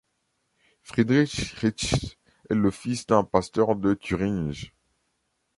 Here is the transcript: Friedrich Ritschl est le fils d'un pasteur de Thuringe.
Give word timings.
Friedrich 0.81 1.53
Ritschl 1.61 2.15
est 2.49 2.55
le 2.55 2.71
fils 2.71 3.05
d'un 3.05 3.23
pasteur 3.23 3.75
de 3.75 3.93
Thuringe. 3.93 4.73